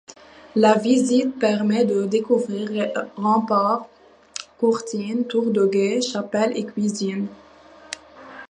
La 0.55 0.73
visite 0.79 1.37
permet 1.37 1.85
de 1.85 2.05
découvrir 2.05 2.91
remparts, 3.17 3.85
courtines, 4.57 5.27
tours 5.27 5.51
de 5.51 5.67
guet, 5.67 6.01
chapelle 6.01 6.57
et 6.57 6.65
cuisine. 6.65 7.27